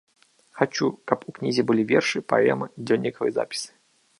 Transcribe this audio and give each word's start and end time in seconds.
Хачу, 0.61 0.87
каб 1.11 1.27
у 1.31 1.35
кнізе 1.37 1.65
былі 1.71 1.83
вершы, 1.91 2.17
паэма, 2.33 2.71
дзённікавыя 2.87 3.31
запісы. 3.39 3.69